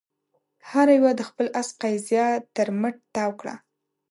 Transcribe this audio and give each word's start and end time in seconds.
هر 0.69 0.87
يوه 0.97 1.11
د 1.15 1.21
خپل 1.29 1.47
آس 1.61 1.69
قيضه 1.81 2.25
تر 2.55 2.67
مټ 2.79 2.95
تاو 3.15 3.31
کړه. 3.39 3.55